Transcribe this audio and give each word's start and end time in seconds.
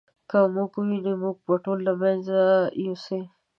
که 0.29 0.37
موږ 0.55 0.71
وویني 0.77 1.13
موږ 1.23 1.35
به 1.45 1.55
ټول 1.63 1.77
له 1.87 1.93
منځه 2.01 2.37
یوسي. 2.85 3.21